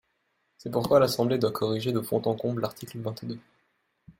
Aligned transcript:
C’est 0.57 0.71
pourquoi 0.71 0.99
l’Assemblée 0.99 1.37
doit 1.37 1.51
corriger 1.51 1.91
de 1.91 2.01
fond 2.01 2.23
en 2.25 2.33
comble 2.35 2.63
l’article 2.63 2.97
vingt-deux. 3.01 3.37